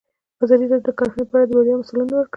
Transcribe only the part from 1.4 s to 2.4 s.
د بریاوو مثالونه ورکړي.